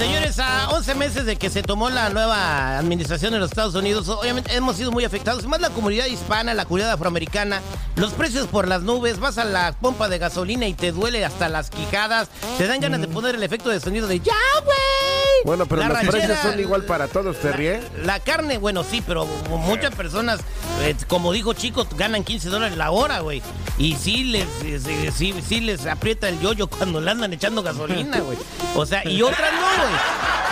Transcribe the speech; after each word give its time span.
Señores, 0.00 0.38
a 0.38 0.70
11 0.70 0.94
meses 0.94 1.26
de 1.26 1.36
que 1.36 1.50
se 1.50 1.62
tomó 1.62 1.90
la 1.90 2.08
nueva 2.08 2.78
administración 2.78 3.34
en 3.34 3.40
los 3.40 3.50
Estados 3.50 3.74
Unidos, 3.74 4.08
obviamente 4.08 4.54
hemos 4.54 4.76
sido 4.76 4.90
muy 4.90 5.04
afectados, 5.04 5.44
más 5.44 5.60
la 5.60 5.68
comunidad 5.68 6.06
hispana, 6.06 6.54
la 6.54 6.64
comunidad 6.64 6.92
afroamericana, 6.92 7.60
los 7.96 8.14
precios 8.14 8.46
por 8.46 8.66
las 8.66 8.80
nubes, 8.80 9.20
vas 9.20 9.36
a 9.36 9.44
la 9.44 9.72
pompa 9.78 10.08
de 10.08 10.16
gasolina 10.16 10.66
y 10.66 10.72
te 10.72 10.92
duele 10.92 11.22
hasta 11.22 11.50
las 11.50 11.68
quijadas, 11.68 12.28
te 12.56 12.66
dan 12.66 12.80
ganas 12.80 13.02
de 13.02 13.08
Mm. 13.08 13.12
poner 13.12 13.34
el 13.34 13.42
efecto 13.42 13.68
de 13.68 13.78
sonido 13.78 14.06
de 14.08 14.20
¡Ya, 14.20 14.32
güey! 14.64 14.78
Bueno, 15.44 15.66
pero 15.66 15.80
La 15.82 15.88
los 15.88 15.96
ranchera- 15.98 16.10
precios 16.26 16.38
son 16.42 16.60
igual 16.60 16.84
para 16.84 17.08
todos, 17.08 17.38
¿te 17.40 17.52
ríe? 17.52 17.80
La 18.04 18.20
carne, 18.20 18.58
bueno, 18.58 18.84
sí, 18.84 19.02
pero 19.06 19.26
muchas 19.48 19.94
personas, 19.94 20.40
eh, 20.82 20.94
como 21.08 21.32
dijo 21.32 21.52
Chico, 21.54 21.86
ganan 21.96 22.24
15 22.24 22.48
dólares 22.48 22.76
la 22.76 22.90
hora, 22.90 23.20
güey. 23.20 23.42
Y 23.78 23.96
sí 23.96 24.24
les, 24.24 24.46
eh, 24.64 24.80
sí, 24.80 25.10
sí, 25.16 25.34
sí 25.46 25.60
les 25.60 25.86
aprieta 25.86 26.28
el 26.28 26.38
yoyo 26.40 26.66
cuando 26.66 27.00
le 27.00 27.10
andan 27.10 27.32
echando 27.32 27.62
gasolina, 27.62 28.20
güey. 28.20 28.36
O 28.74 28.84
sea, 28.84 29.06
y 29.08 29.22
otras 29.22 29.52
no, 29.52 29.82
güey. 29.82 29.94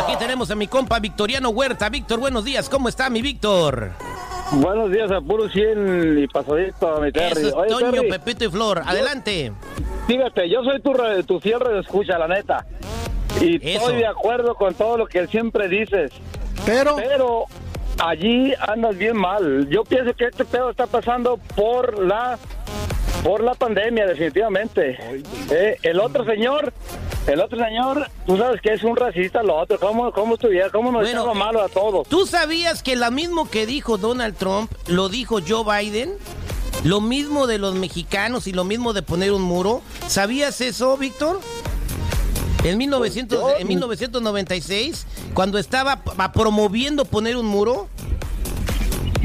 Aquí 0.04 0.16
tenemos 0.18 0.50
a 0.50 0.54
mi 0.54 0.66
compa 0.68 0.98
Victoriano 0.98 1.48
Huerta. 1.50 1.88
Víctor, 1.88 2.20
buenos 2.20 2.44
días. 2.44 2.68
¿Cómo 2.68 2.88
está 2.88 3.08
mi 3.08 3.22
Víctor? 3.22 3.92
Buenos 4.52 4.90
días 4.90 5.10
a 5.10 5.20
puro 5.20 5.48
100 5.48 6.18
y 6.18 6.26
pasadito, 6.26 7.00
mi 7.00 7.12
Terry. 7.12 7.40
Eso 7.40 7.48
es 7.48 7.54
Oye, 7.54 7.68
Toño, 7.68 7.92
Terry, 7.92 8.10
Pepito 8.10 8.44
y 8.44 8.48
Flor. 8.50 8.82
Adelante. 8.84 9.52
fíjate, 10.06 10.50
yo 10.50 10.62
soy 10.64 10.82
tu, 10.82 10.92
re- 10.92 11.22
tu 11.22 11.38
fiel 11.40 11.62
escucha, 11.80 12.18
la 12.18 12.26
neta. 12.28 12.66
Y 13.40 13.56
Eso. 13.56 13.80
estoy 13.80 13.96
de 13.96 14.06
acuerdo 14.06 14.54
con 14.54 14.74
todo 14.74 14.98
lo 14.98 15.06
que 15.06 15.26
siempre 15.26 15.68
dices. 15.68 16.12
Pero, 16.66 16.96
Pero 16.96 17.44
allí 17.98 18.52
andas 18.60 18.96
bien 18.96 19.16
mal. 19.16 19.68
Yo 19.70 19.84
pienso 19.84 20.14
que 20.14 20.26
este 20.26 20.44
pedo 20.44 20.70
está 20.70 20.86
pasando 20.86 21.38
por 21.56 22.04
la 22.04 22.38
por 23.22 23.42
la 23.42 23.54
pandemia, 23.54 24.06
definitivamente. 24.06 24.98
Eh, 25.50 25.76
el 25.82 26.00
otro 26.00 26.24
señor, 26.24 26.72
el 27.26 27.40
otro 27.40 27.58
señor, 27.62 28.08
tú 28.26 28.38
sabes 28.38 28.60
que 28.62 28.72
es 28.72 28.82
un 28.82 28.96
racista, 28.96 29.42
lo 29.42 29.56
otro. 29.56 29.78
¿Cómo, 29.78 30.10
cómo 30.12 30.34
estuviera? 30.34 30.70
¿Cómo 30.70 30.90
nos 30.90 31.02
Bueno, 31.02 31.34
malo 31.34 31.62
a 31.62 31.68
todos? 31.68 32.08
¿Tú 32.08 32.26
sabías 32.26 32.82
que 32.82 32.96
lo 32.96 33.10
mismo 33.10 33.50
que 33.50 33.66
dijo 33.66 33.98
Donald 33.98 34.36
Trump 34.36 34.72
lo 34.86 35.08
dijo 35.08 35.40
Joe 35.46 35.64
Biden? 35.82 36.14
Lo 36.84 37.02
mismo 37.02 37.46
de 37.46 37.58
los 37.58 37.74
mexicanos 37.74 38.46
y 38.46 38.52
lo 38.52 38.64
mismo 38.64 38.94
de 38.94 39.02
poner 39.02 39.32
un 39.32 39.42
muro. 39.42 39.82
¿Sabías 40.06 40.62
eso, 40.62 40.96
Víctor? 40.96 41.40
En, 42.64 42.76
1900 42.78 43.40
Yo- 43.40 43.58
en 43.58 43.66
1996, 43.68 45.06
cuando 45.34 45.58
estaba 45.58 46.02
promoviendo 46.32 47.04
poner 47.04 47.36
un 47.36 47.46
muro, 47.46 47.88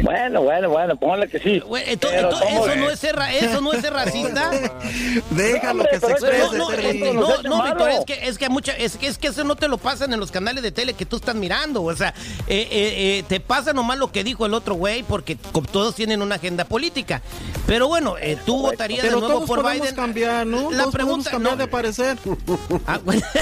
Bueno, 0.05 0.43
bueno, 0.43 0.69
bueno, 0.69 0.95
póngale 0.97 1.27
que 1.27 1.39
sí. 1.39 1.59
Güey, 1.61 1.83
ento- 1.95 2.07
Pero 2.11 2.29
ento- 2.29 2.39
¿cómo 2.39 2.59
eso, 2.65 2.69
es? 2.73 2.77
no 2.77 2.89
es 2.91 2.99
ser, 2.99 3.15
ra- 3.15 3.33
eso 3.33 3.59
no 3.61 3.73
es 3.73 3.81
ser 3.81 3.91
racista. 3.91 4.51
déjalo 5.31 5.83
que 5.89 5.99
se 5.99 6.11
exprese, 6.11 6.57
no, 6.57 6.69
no, 6.69 7.41
no, 7.41 7.41
no. 7.43 7.63
Víctor, 7.63 7.89
es 7.89 8.05
que, 8.05 8.27
es 8.27 8.37
que, 8.37 8.49
mucha, 8.49 8.73
es, 8.73 8.97
que, 8.97 9.07
es 9.07 9.17
que 9.17 9.27
eso 9.27 9.43
no 9.43 9.55
te 9.55 9.67
lo 9.67 9.79
pasan 9.79 10.13
en 10.13 10.19
los 10.19 10.29
canales 10.31 10.61
de 10.61 10.71
tele 10.71 10.93
que 10.93 11.07
tú 11.07 11.15
estás 11.15 11.33
mirando. 11.33 11.81
O 11.83 11.95
sea, 11.95 12.13
eh, 12.47 12.67
eh, 12.69 13.17
eh, 13.19 13.23
te 13.27 13.39
pasa 13.39 13.73
nomás 13.73 13.97
lo 13.97 14.11
que 14.11 14.23
dijo 14.23 14.45
el 14.45 14.53
otro 14.53 14.75
güey 14.75 15.01
porque 15.01 15.35
todos 15.71 15.95
tienen 15.95 16.21
una 16.21 16.35
agenda 16.35 16.65
política. 16.65 17.23
Pero 17.65 17.87
bueno, 17.87 18.15
eh, 18.19 18.37
tú 18.45 18.61
votarías 18.61 19.01
Pero 19.01 19.15
de 19.15 19.21
nuevo 19.21 19.43
todos 19.45 19.47
por 19.49 19.71
Biden. 19.71 19.95
cambiar, 19.95 20.45
¿no? 20.45 20.69
La 20.71 20.83
todos 20.83 20.93
pregunta 20.93 21.31
cambiar 21.31 21.57
no, 21.57 21.63
de 21.63 21.67
parecer. 21.67 22.17
Ah, 22.85 22.99
bueno. 23.03 23.21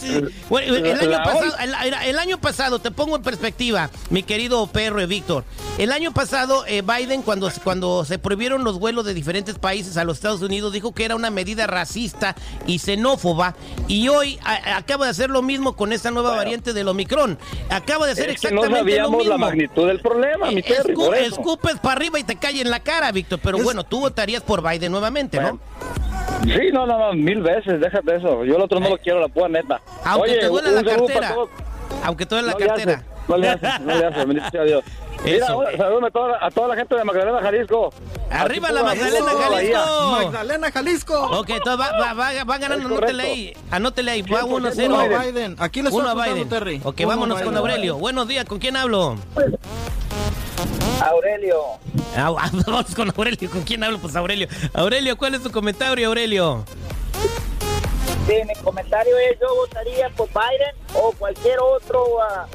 Sí. 0.00 0.20
Bueno, 0.48 0.74
el, 0.76 1.00
año 1.00 1.10
pasado, 1.24 1.56
el, 1.60 1.94
el 1.94 2.18
año 2.18 2.38
pasado, 2.38 2.78
te 2.78 2.90
pongo 2.90 3.16
en 3.16 3.22
perspectiva, 3.22 3.90
mi 4.10 4.22
querido 4.22 4.66
perro 4.68 5.00
y 5.00 5.06
Víctor. 5.06 5.44
El 5.78 5.92
año 5.92 6.12
pasado, 6.12 6.64
eh, 6.66 6.82
Biden, 6.82 7.22
cuando, 7.22 7.50
cuando 7.62 8.04
se 8.04 8.18
prohibieron 8.18 8.64
los 8.64 8.78
vuelos 8.78 9.04
de 9.04 9.12
diferentes 9.14 9.58
países 9.58 9.96
a 9.96 10.04
los 10.04 10.16
Estados 10.16 10.40
Unidos, 10.42 10.72
dijo 10.72 10.92
que 10.92 11.04
era 11.04 11.14
una 11.16 11.30
medida 11.30 11.66
racista 11.66 12.34
y 12.66 12.78
xenófoba. 12.78 13.54
Y 13.88 14.08
hoy 14.08 14.38
a- 14.44 14.76
acaba 14.78 15.04
de 15.04 15.10
hacer 15.10 15.28
lo 15.30 15.42
mismo 15.42 15.74
con 15.76 15.92
esta 15.92 16.10
nueva 16.10 16.34
variante 16.34 16.72
del 16.72 16.88
Omicron. 16.88 17.38
Acaba 17.68 18.06
de 18.06 18.12
hacer 18.12 18.30
Es 18.30 18.40
que 18.40 18.50
no 18.50 18.62
exactamente 18.62 18.70
lo 18.70 18.78
sabíamos 19.04 19.18
mismo. 19.18 19.32
la 19.32 19.38
magnitud 19.38 19.86
del 19.86 20.00
problema, 20.00 20.50
mi 20.50 20.60
Eh, 20.60 20.62
Terry, 20.62 20.94
escu- 20.94 21.06
por 21.06 21.14
eso. 21.14 21.26
escupes 21.34 21.76
para 21.78 21.92
arriba 21.96 22.18
y 22.18 22.24
te 22.24 22.36
cae 22.36 22.60
en 22.60 22.70
la 22.70 22.80
cara, 22.80 23.12
Víctor. 23.12 23.38
Pero 23.42 23.58
Es- 23.58 23.64
bueno, 23.64 23.84
tú 23.84 24.00
votarías 24.00 24.42
por 24.42 24.66
Biden 24.66 24.90
nuevamente, 24.92 25.38
¿no? 25.40 25.58
Sí, 26.44 26.70
no, 26.72 26.86
no, 26.86 26.98
no, 26.98 27.12
mil 27.12 27.42
veces, 27.42 27.80
déjate 27.80 28.16
eso. 28.16 28.44
Yo 28.44 28.56
el 28.56 28.62
otro 28.62 28.78
no 28.80 28.88
lo 28.88 28.98
quiero, 28.98 29.20
la 29.20 29.28
pura 29.28 29.48
neta. 29.48 29.80
Aunque 30.04 30.30
Oye, 30.30 30.40
te 30.40 30.46
duele 30.46 30.68
un 30.70 30.74
la 30.76 30.84
cartera. 30.84 31.34
Aunque 32.04 32.24
te 32.26 32.34
duele 32.34 32.48
la 32.52 32.58
le 32.58 32.66
cartera. 32.66 32.92
hace, 32.94 33.04
no 33.28 33.36
le 33.36 33.48
hace, 33.48 33.66
no 33.84 33.94
le 33.94 34.04
hace, 34.06 34.24
bendito 34.24 34.50
sea 34.50 34.62
Dios. 34.64 34.84
Mira, 35.26 35.44
Eso. 35.44 35.58
un 35.58 35.76
saludo 35.76 36.06
a 36.06 36.10
toda, 36.10 36.46
a 36.46 36.50
toda 36.52 36.68
la 36.68 36.76
gente 36.76 36.94
de 36.94 37.02
Magdalena, 37.04 37.40
Jalisco. 37.42 37.92
Arriba 38.30 38.70
la 38.70 38.82
Magdalena. 38.84 39.26
Jalisco. 39.32 40.10
Magdalena, 40.12 40.70
Jalisco. 40.70 41.20
Ok, 41.40 41.50
entonces 41.50 41.80
va, 41.84 41.98
va, 41.98 42.12
va, 42.14 42.44
va 42.44 42.58
ganando, 42.58 42.86
anótele 42.86 43.22
ahí, 43.24 43.56
anótele 43.72 44.10
ahí, 44.12 44.22
va 44.22 44.42
100% 44.42 44.46
1-0. 44.72 44.86
Uno 44.86 45.00
a 45.00 45.08
Biden. 45.08 45.34
Biden. 45.34 45.56
Aquí 45.58 45.82
le 45.82 45.88
estoy 45.88 46.00
Uno 46.00 46.08
a 46.08 46.12
apuntando, 46.12 46.34
Biden. 46.36 46.48
Terry. 46.48 46.80
Ok, 46.84 46.96
Uno 47.00 47.08
vámonos 47.08 47.42
con. 47.42 47.56
Aurelio. 47.56 47.96
Buenos 47.96 48.28
días, 48.28 48.44
¿con 48.44 48.60
quién 48.60 48.76
hablo? 48.76 49.16
Aurelio. 51.00 51.60
Ah, 52.16 52.30
vamos 52.66 52.94
con 52.94 53.10
Aurelio, 53.16 53.50
¿con 53.50 53.62
quién 53.62 53.82
hablo? 53.82 53.98
Pues 53.98 54.14
Aurelio. 54.14 54.46
Aurelio, 54.74 55.16
¿cuál 55.18 55.34
es 55.34 55.42
tu 55.42 55.50
comentario, 55.50 56.06
Aurelio? 56.08 56.64
Sí, 58.26 58.34
mi 58.46 58.54
comentario 58.62 59.16
es 59.18 59.38
yo 59.40 59.54
votaría 59.54 60.08
por 60.10 60.28
Biden 60.28 60.74
o 60.94 61.12
cualquier 61.12 61.58
otro 61.60 62.04
ah, 62.22 62.46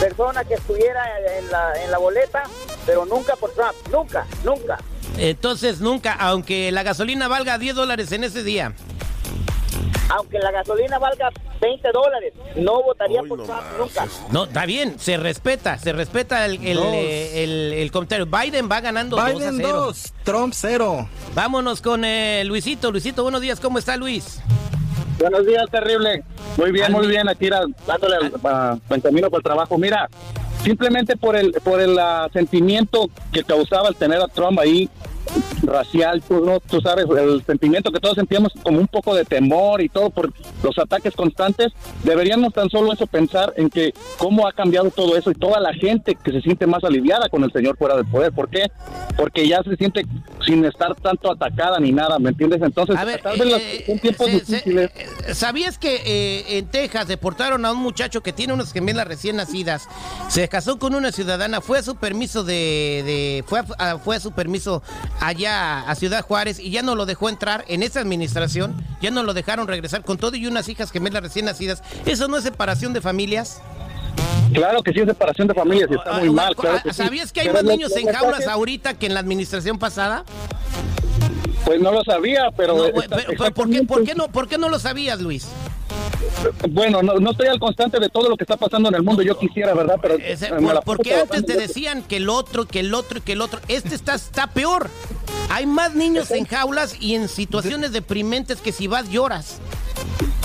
persona 0.00 0.44
que 0.44 0.54
estuviera 0.54 1.04
en 1.38 1.50
la, 1.50 1.84
en 1.84 1.90
la 1.90 1.98
boleta, 1.98 2.42
pero 2.86 3.04
nunca 3.04 3.36
por 3.36 3.52
Trump, 3.52 3.74
nunca, 3.92 4.26
nunca. 4.44 4.78
Entonces, 5.18 5.80
nunca, 5.80 6.12
aunque 6.14 6.72
la 6.72 6.82
gasolina 6.82 7.28
valga 7.28 7.58
10 7.58 7.74
dólares 7.74 8.10
en 8.12 8.24
ese 8.24 8.42
día. 8.42 8.72
Aunque 10.12 10.38
la 10.40 10.50
gasolina 10.50 10.98
valga 10.98 11.28
20 11.60 11.88
dólares, 11.92 12.32
no 12.56 12.82
votaría 12.82 13.20
por 13.22 13.38
no 13.38 13.44
Trump, 13.44 13.60
más. 13.62 13.78
nunca. 13.78 14.06
No, 14.32 14.44
está 14.44 14.66
bien, 14.66 14.98
se 14.98 15.16
respeta, 15.16 15.78
se 15.78 15.92
respeta 15.92 16.44
el, 16.46 16.64
el, 16.66 16.76
Dos. 16.78 16.86
eh, 16.86 17.44
el- 17.44 17.72
el 17.74 17.92
comentario. 17.92 18.26
Biden 18.26 18.68
va 18.68 18.80
ganando 18.80 19.16
2 19.16 19.24
a 19.24 19.28
Biden 19.28 19.54
0. 19.58 19.68
2, 19.72 20.12
Trump 20.24 20.52
0. 20.56 21.08
Vámonos 21.34 21.80
con 21.80 22.04
eh, 22.04 22.42
Luisito. 22.44 22.90
Luisito, 22.90 23.22
buenos 23.22 23.40
días, 23.40 23.60
¿cómo 23.60 23.78
está 23.78 23.96
Luis? 23.96 24.40
Buenos 25.20 25.46
días, 25.46 25.64
terrible. 25.70 26.24
Muy 26.60 26.72
bien, 26.72 26.84
Al- 26.86 26.92
muy 26.92 27.06
bien. 27.06 27.28
Aquí 27.28 27.48
dándole 27.86 28.16
el, 28.20 28.32
ah, 28.44 28.76
en 28.90 29.00
camino 29.00 29.30
para 29.30 29.38
el 29.38 29.44
trabajo. 29.44 29.78
Mira, 29.78 30.08
simplemente 30.62 31.16
por 31.16 31.34
el 31.36 31.52
por 31.64 31.80
el 31.80 31.98
ah, 31.98 32.28
sentimiento 32.32 33.08
que 33.32 33.42
causaba 33.44 33.88
el 33.88 33.96
tener 33.96 34.20
a 34.20 34.28
Trump 34.28 34.58
ahí 34.58 34.88
racial, 35.62 36.22
tú, 36.26 36.44
¿no? 36.44 36.60
tú 36.60 36.80
sabes, 36.80 37.06
el 37.16 37.44
sentimiento 37.44 37.90
que 37.92 38.00
todos 38.00 38.16
sentíamos 38.16 38.52
como 38.62 38.78
un 38.78 38.88
poco 38.88 39.14
de 39.14 39.24
temor 39.24 39.80
y 39.80 39.88
todo 39.88 40.10
por 40.10 40.32
los 40.62 40.78
ataques 40.78 41.14
constantes, 41.14 41.72
deberíamos 42.02 42.52
tan 42.52 42.68
solo 42.70 42.92
eso 42.92 43.06
pensar 43.06 43.52
en 43.56 43.68
que 43.70 43.92
cómo 44.18 44.46
ha 44.48 44.52
cambiado 44.52 44.90
todo 44.90 45.16
eso 45.16 45.30
y 45.30 45.34
toda 45.34 45.60
la 45.60 45.72
gente 45.74 46.16
que 46.22 46.32
se 46.32 46.40
siente 46.40 46.66
más 46.66 46.82
aliviada 46.84 47.28
con 47.28 47.44
el 47.44 47.52
señor 47.52 47.76
fuera 47.76 47.96
del 47.96 48.06
poder. 48.06 48.32
¿Por 48.32 48.48
qué? 48.48 48.66
Porque 49.16 49.46
ya 49.46 49.62
se 49.62 49.76
siente 49.76 50.04
sin 50.46 50.64
estar 50.64 50.94
tanto 50.96 51.30
atacada 51.30 51.78
ni 51.78 51.92
nada, 51.92 52.18
¿me 52.18 52.30
entiendes? 52.30 52.60
Entonces, 52.62 52.96
A 52.96 53.04
ver, 53.04 53.20
tal 53.20 53.38
vez 53.38 53.54
eh, 53.54 53.98
tiempos 54.00 54.26
se- 54.26 54.32
difíciles. 54.32 54.90
eh, 54.96 55.34
¿sabías 55.34 55.78
que 55.78 55.96
eh, 56.04 56.58
en 56.58 56.66
Texas 56.66 57.06
deportaron 57.06 57.64
a 57.66 57.72
un 57.72 57.78
muchacho 57.78 58.22
que 58.22 58.32
tiene 58.32 58.52
unas 58.54 58.72
gemelas 58.72 59.06
recién 59.06 59.36
nacidas? 59.36 59.88
Se 60.28 60.48
casó 60.48 60.78
con 60.78 60.94
una 60.94 61.12
ciudadana, 61.12 61.60
fue 61.60 61.78
a 61.78 61.82
su 61.82 61.96
permiso 61.96 62.42
de, 62.44 63.02
de- 63.04 63.44
fue, 63.46 63.60
a- 63.78 63.98
fue 63.98 64.16
a 64.16 64.20
su 64.20 64.32
permiso 64.32 64.82
allá 65.20 65.80
a 65.80 65.94
Ciudad 65.94 66.22
Juárez 66.24 66.58
y 66.58 66.70
ya 66.70 66.82
no 66.82 66.94
lo 66.94 67.06
dejó 67.06 67.28
entrar 67.28 67.64
en 67.68 67.82
esa 67.82 68.00
administración, 68.00 68.74
ya 69.02 69.10
no 69.10 69.22
lo 69.22 69.34
dejaron 69.34 69.66
regresar 69.66 70.02
con 70.04 70.16
todo 70.18 70.36
y 70.36 70.46
unas 70.46 70.68
hijas 70.68 70.90
gemelas 70.90 71.22
recién 71.22 71.44
nacidas. 71.46 71.82
¿Eso 72.06 72.28
no 72.28 72.36
es 72.36 72.44
separación 72.44 72.92
de 72.92 73.00
familias? 73.00 73.60
Claro 74.52 74.82
que 74.82 74.92
sí 74.92 75.00
es 75.00 75.06
separación 75.06 75.46
de 75.48 75.54
familias 75.54 75.88
y 75.90 75.94
está 75.94 76.12
muy 76.18 76.28
Ah, 76.28 76.32
mal. 76.32 76.52
ah, 76.56 76.60
claro 76.60 76.76
ah, 76.78 76.82
sí. 76.84 76.92
¿Sabías 77.04 77.32
que 77.32 77.40
hay 77.40 77.46
Pero 77.48 77.58
más 77.62 77.64
niños 77.64 77.96
en 77.96 78.06
jaulas 78.12 78.46
ahorita 78.46 78.94
que 78.94 79.06
en 79.06 79.14
la 79.14 79.20
administración 79.20 79.78
pasada? 79.78 80.24
Pues 81.64 81.80
no 81.80 81.92
lo 81.92 82.02
sabía, 82.02 82.50
pero... 82.56 82.76
No, 82.76 82.84
está- 82.86 83.16
pero- 83.16 83.32
pero 83.38 83.54
¿por, 83.54 83.70
qué, 83.70 83.82
por, 83.84 84.04
qué 84.04 84.14
no, 84.14 84.28
¿Por 84.28 84.48
qué 84.48 84.58
no 84.58 84.68
lo 84.68 84.78
sabías, 84.80 85.20
Luis? 85.20 85.46
Bueno, 86.70 87.02
no, 87.02 87.14
no 87.18 87.30
estoy 87.32 87.48
al 87.48 87.58
constante 87.58 87.98
de 87.98 88.08
todo 88.08 88.28
lo 88.28 88.36
que 88.36 88.44
está 88.44 88.56
pasando 88.56 88.88
en 88.88 88.94
el 88.94 89.02
mundo. 89.02 89.22
Yo 89.22 89.38
quisiera, 89.38 89.74
¿verdad? 89.74 89.96
Pero 90.00 90.16
por- 90.60 90.74
la 90.74 90.80
porque 90.82 91.14
antes 91.14 91.44
te 91.44 91.56
decían 91.56 92.02
que 92.02 92.16
el 92.16 92.28
otro, 92.28 92.66
que 92.66 92.80
el 92.80 92.94
otro, 92.94 93.22
que 93.22 93.32
el 93.32 93.40
otro. 93.40 93.60
Este 93.68 93.94
está, 93.94 94.14
está 94.14 94.46
peor. 94.48 94.88
Hay 95.50 95.66
más 95.66 95.94
niños 95.94 96.30
en 96.30 96.44
jaulas 96.44 96.96
y 97.00 97.14
en 97.14 97.28
situaciones 97.28 97.92
deprimentes 97.92 98.60
que 98.60 98.72
si 98.72 98.86
vas 98.86 99.08
lloras. 99.10 99.60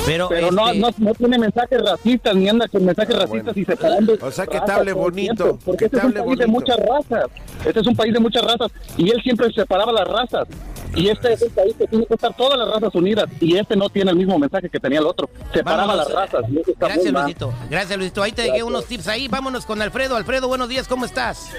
Pero, 0.06 0.30
Pero 0.30 0.52
no, 0.52 0.68
este, 0.68 0.80
no, 0.80 0.90
no 0.98 1.14
tiene 1.16 1.40
mensajes 1.40 1.82
racistas, 1.84 2.36
ni 2.36 2.48
anda 2.48 2.68
con 2.68 2.86
mensajes 2.86 3.16
Ah, 3.16 3.20
racistas 3.22 3.56
bueno. 3.56 3.62
y 3.62 3.66
separando. 3.66 4.18
O 4.22 4.32
sea, 4.32 4.46
que 4.46 4.60
te 4.62 4.72
hable 4.72 4.94
bonito, 4.94 5.58
Porque 5.66 5.86
que 5.86 5.90
te 5.90 5.98
este 5.98 6.08
es 6.10 6.16
un 6.20 6.26
país 6.26 6.40
de 6.40 6.48
muchas 6.48 6.78
razas. 6.78 7.26
Este 7.66 7.80
es 7.80 7.88
un 7.88 7.96
país 7.96 8.14
de 8.14 8.20
muchas 8.20 8.44
razas. 8.44 8.72
Y 8.98 9.10
él 9.10 9.20
siempre 9.24 9.52
separaba 9.52 9.92
las 9.92 10.08
razas. 10.08 10.48
Y 10.96 11.10
este 11.10 11.34
es 11.34 11.42
un 11.42 11.50
país 11.50 11.76
que 11.78 11.88
tiene 11.88 12.06
que 12.06 12.14
estar 12.14 12.36
todas 12.36 12.58
las 12.58 12.70
razas 12.70 12.96
unidas. 12.96 13.28
Y 13.42 13.58
este 13.58 13.76
no 13.76 13.90
tiene 13.90 14.12
el 14.12 14.18
mismo 14.18 14.40
mensaje 14.40 14.70
que 14.70 14.80
tenía 14.80 15.00
el 15.00 15.06
otro. 15.06 15.30
Separaba 15.54 15.88
Vámonos. 15.88 16.10
las 16.10 16.32
razas. 16.32 16.46
Gracias. 16.80 17.12
Luisito. 17.14 17.54
Gracias, 17.70 17.98
Luisito. 17.98 18.24
Ahí 18.24 18.32
te 18.32 18.44
dejé 18.44 18.64
unos 18.64 18.86
tips 18.86 19.08
ahí. 19.08 19.28
Vámonos 19.28 19.66
con 19.66 19.82
Alfredo. 19.82 20.16
Alfredo, 20.16 20.48
buenos 20.48 20.70
días. 20.70 20.88
¿Cómo 20.88 21.06
estás? 21.06 21.50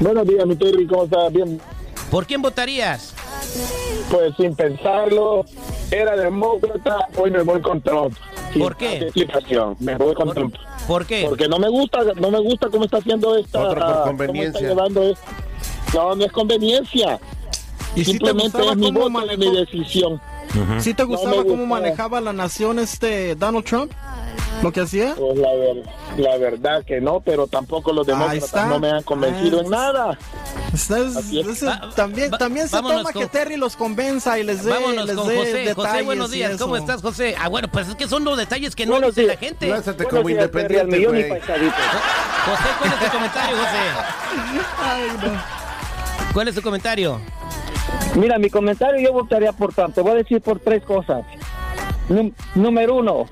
Buenos 0.00 0.26
días, 0.26 0.44
mi 0.46 0.56
Terry, 0.56 0.86
¿cómo 0.86 1.04
estás? 1.04 1.32
Bien, 1.32 1.60
¿Por 2.10 2.26
quién 2.26 2.42
votarías? 2.42 3.14
pues 4.10 4.34
sin 4.36 4.54
pensarlo, 4.54 5.44
era 5.90 6.16
demócrata, 6.16 7.08
hoy 7.16 7.30
me 7.30 7.42
voy 7.42 7.60
con 7.62 7.80
Trump. 7.80 8.14
Sin 8.52 8.60
¿Por 8.62 8.76
qué? 8.76 8.98
explicación, 8.98 9.76
me 9.80 9.96
voy 9.96 10.14
con 10.14 10.32
Trump. 10.34 10.54
¿Por 10.86 11.06
qué? 11.06 11.24
Porque 11.28 11.48
no 11.48 11.58
me 11.58 11.68
gusta, 11.68 12.00
no 12.20 12.30
me 12.30 12.38
gusta 12.40 12.68
cómo 12.68 12.84
está 12.84 12.98
haciendo 12.98 13.36
esta... 13.36 13.60
Otro 13.60 13.80
por 13.80 13.90
cómo 13.92 14.04
conveniencia. 14.04 14.60
está 14.60 14.68
llevando 14.74 15.02
esto. 15.04 15.24
No, 15.94 16.14
no 16.16 16.24
es 16.24 16.32
conveniencia. 16.32 17.18
¿Y 17.94 18.04
si 18.04 18.04
te 18.04 18.10
Simplemente 18.12 18.58
gustaba 18.58 18.70
es 18.72 18.76
mi 18.78 18.86
cómo 18.86 19.00
voto 19.10 19.32
y 19.32 19.36
mi 19.36 19.46
manejó? 19.46 19.60
decisión. 19.66 20.20
¿Sí 20.80 20.94
te 20.94 21.04
gustaba 21.04 21.36
cómo 21.36 21.48
gustaba. 21.48 21.66
manejaba 21.66 22.20
la 22.20 22.32
nación 22.32 22.78
este 22.78 23.34
Donald 23.34 23.64
Trump? 23.64 23.92
¿Lo 24.62 24.70
que 24.70 24.80
hacía? 24.80 25.14
Pues 25.16 25.38
la, 25.38 25.48
ver- 25.52 25.82
la 26.18 26.36
verdad 26.38 26.84
que 26.84 27.00
no, 27.00 27.20
pero 27.20 27.46
tampoco 27.48 27.92
los 27.92 28.06
demócratas 28.06 28.68
no 28.68 28.78
me 28.78 28.90
han 28.90 29.02
convencido 29.02 29.58
Ah, 29.58 29.62
en 29.64 29.70
nada. 29.70 30.18
Ustedes- 30.72 31.16
Así 31.16 31.40
es. 31.40 31.66
Va- 31.66 31.90
también 31.96 32.30
va- 32.32 32.38
también 32.38 32.68
se 32.68 32.76
toma 32.76 33.02
con- 33.02 33.12
que 33.22 33.26
Terry 33.26 33.56
los 33.56 33.76
convenza 33.76 34.38
y 34.38 34.44
les 34.44 34.62
dé, 34.64 34.70
Vámonos 34.70 35.06
les 35.06 35.16
con 35.16 35.28
dé 35.28 35.36
José. 35.36 35.52
detalles 35.52 35.74
José, 35.74 36.02
buenos 36.02 36.30
días. 36.30 36.60
¿Cómo 36.60 36.76
estás, 36.76 37.02
José? 37.02 37.34
Ah, 37.40 37.48
bueno, 37.48 37.68
pues 37.72 37.88
es 37.88 37.94
que 37.96 38.06
son 38.08 38.24
los 38.24 38.36
detalles 38.38 38.76
que 38.76 38.86
no 38.86 38.92
Buenos 38.92 39.14
dice 39.16 39.26
la 39.28 39.36
gente. 39.36 39.66
Lánzate 39.68 40.04
como 40.04 40.22
días, 40.28 40.50
Terry, 40.50 40.62
independiente, 40.76 40.96
millón 40.98 41.16
y 41.18 41.28
güey. 41.28 41.40
pasadito. 41.40 41.72
José, 42.44 42.68
¿cuál 42.78 42.92
es 42.92 42.98
tu 43.00 43.10
comentario, 43.16 43.56
José? 43.56 45.32
¿Cuál 46.32 46.48
es 46.48 46.54
tu 46.54 46.62
comentario? 46.62 47.20
Mira, 48.16 48.38
mi 48.38 48.50
comentario 48.50 49.00
yo 49.00 49.12
votaría 49.12 49.52
por 49.52 49.72
Trump. 49.72 49.94
Te 49.94 50.00
voy 50.02 50.12
a 50.12 50.14
decir 50.16 50.40
por 50.40 50.58
tres 50.60 50.82
cosas. 50.82 51.24
Num- 52.08 52.32
número 52.54 52.96
uno, 52.96 53.26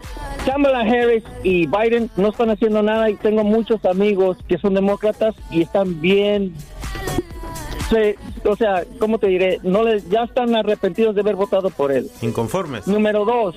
Kamala 0.46 0.80
Harris 0.80 1.24
y 1.42 1.66
Biden 1.66 2.08
no 2.16 2.28
están 2.28 2.50
haciendo 2.50 2.82
nada 2.82 3.10
y 3.10 3.14
tengo 3.16 3.44
muchos 3.44 3.84
amigos 3.84 4.38
que 4.48 4.58
son 4.58 4.74
demócratas 4.74 5.34
y 5.50 5.62
están 5.62 6.00
bien... 6.00 6.54
se- 7.90 8.16
o 8.44 8.56
sea, 8.56 8.84
¿cómo 8.98 9.18
te 9.18 9.26
diré? 9.26 9.58
No 9.64 9.82
les, 9.82 10.08
ya 10.08 10.22
están 10.22 10.54
arrepentidos 10.56 11.14
de 11.14 11.20
haber 11.20 11.36
votado 11.36 11.68
por 11.68 11.92
él. 11.92 12.08
Inconformes. 12.22 12.86
Número 12.86 13.24
dos, 13.26 13.56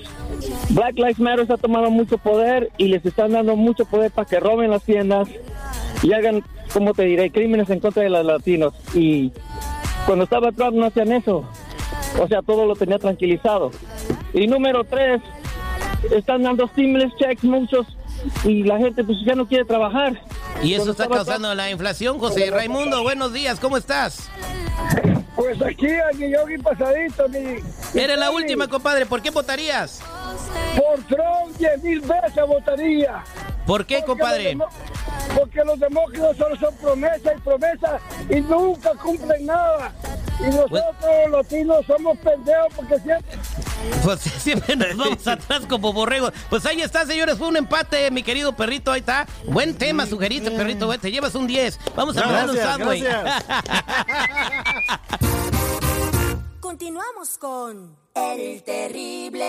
Black 0.70 0.96
Lives 0.96 1.20
Matter 1.20 1.50
ha 1.50 1.56
tomado 1.56 1.90
mucho 1.90 2.18
poder 2.18 2.70
y 2.76 2.88
les 2.88 3.06
están 3.06 3.32
dando 3.32 3.56
mucho 3.56 3.86
poder 3.86 4.10
para 4.10 4.28
que 4.28 4.40
roben 4.40 4.70
las 4.72 4.82
tiendas 4.82 5.28
y 6.02 6.12
hagan, 6.12 6.42
¿cómo 6.74 6.92
te 6.92 7.04
diré?, 7.04 7.30
crímenes 7.30 7.70
en 7.70 7.80
contra 7.80 8.02
de 8.02 8.10
los 8.10 8.26
latinos. 8.26 8.74
Y 8.94 9.32
cuando 10.06 10.24
estaba 10.24 10.52
Trump 10.52 10.76
no 10.76 10.86
hacían 10.86 11.12
eso. 11.12 11.44
O 12.20 12.28
sea, 12.28 12.42
todo 12.42 12.66
lo 12.66 12.76
tenía 12.76 12.98
tranquilizado. 12.98 13.70
Y 14.32 14.46
número 14.46 14.84
tres, 14.84 15.20
están 16.10 16.42
dando 16.42 16.68
stimulus 16.68 17.14
checks 17.16 17.44
muchos 17.44 17.86
y 18.44 18.62
la 18.62 18.78
gente 18.78 19.02
pues 19.04 19.18
ya 19.24 19.34
no 19.34 19.46
quiere 19.46 19.64
trabajar. 19.64 20.20
Y 20.62 20.74
eso 20.74 20.84
Cuando 20.84 20.92
está 20.92 21.08
causando 21.08 21.54
la 21.54 21.70
inflación, 21.70 22.18
José. 22.18 22.50
Raimundo, 22.50 23.02
buenos 23.02 23.32
días. 23.32 23.58
¿Cómo 23.58 23.76
estás? 23.76 24.30
Pues 25.34 25.60
aquí 25.60 25.88
al 25.88 26.16
millón 26.16 26.52
y 26.52 26.58
pasadito, 26.58 27.28
mi. 27.28 28.00
Eres 28.00 28.18
la 28.18 28.30
última, 28.30 28.68
compadre. 28.68 29.04
¿Por 29.06 29.20
qué 29.20 29.30
votarías? 29.30 30.00
Por 30.76 31.02
Trump, 31.04 31.56
diez 31.58 31.82
mil 31.82 32.00
veces 32.00 32.46
votaría. 32.46 33.24
¿Por 33.66 33.86
qué, 33.86 33.96
Porque 33.96 34.06
compadre? 34.06 34.54
los 34.54 34.68
Porque 35.34 35.64
los 35.64 35.80
demócratas 35.80 36.36
solo 36.36 36.56
son 36.56 36.74
promesas 36.76 37.32
y 37.36 37.40
promesas 37.40 38.02
y 38.28 38.40
nunca 38.40 38.90
cumplen 39.02 39.46
nada. 39.46 39.92
Y 40.40 40.44
nosotros 40.44 40.82
los 41.02 41.30
latinos 41.30 41.86
somos 41.86 42.18
pendejos 42.18 42.72
porque 42.74 42.98
siempre 42.98 43.38
Pues 44.02 44.20
siempre 44.38 44.76
nos 44.76 44.96
vamos 44.96 45.26
atrás 45.26 45.62
como 45.68 45.92
borregos. 45.92 46.32
Pues 46.50 46.66
ahí 46.66 46.82
está, 46.82 47.06
señores. 47.06 47.38
Fue 47.38 47.48
un 47.48 47.56
empate, 47.56 48.10
mi 48.10 48.22
querido 48.22 48.54
perrito. 48.54 48.92
Ahí 48.92 49.00
está. 49.00 49.26
Buen 49.46 49.76
tema 49.76 50.06
sugeriste, 50.06 50.50
perrito. 50.50 50.88
Te 50.98 51.10
llevas 51.10 51.34
un 51.34 51.46
10. 51.46 51.78
Vamos 51.96 52.16
a 52.16 52.22
pegar 52.22 52.50
un 52.50 52.56
gracias. 52.56 53.44
Continuamos 56.60 57.38
con 57.38 57.96
El 58.14 58.62
Terrible. 58.62 59.44